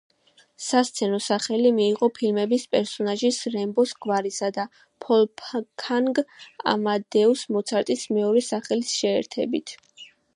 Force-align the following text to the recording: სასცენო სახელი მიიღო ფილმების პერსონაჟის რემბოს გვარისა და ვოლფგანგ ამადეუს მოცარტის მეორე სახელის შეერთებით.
სასცენო 0.67 1.17
სახელი 1.23 1.71
მიიღო 1.79 2.07
ფილმების 2.15 2.63
პერსონაჟის 2.75 3.37
რემბოს 3.55 3.93
გვარისა 4.05 4.49
და 4.55 4.65
ვოლფგანგ 5.05 6.23
ამადეუს 6.73 7.45
მოცარტის 7.57 8.07
მეორე 8.19 8.43
სახელის 8.49 8.95
შეერთებით. 9.03 9.75